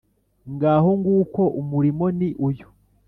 Ngaho 0.53 0.89
nguko 0.99 1.41
umurimo 1.61 2.05
ni 2.17 2.29
uyu 2.47 2.67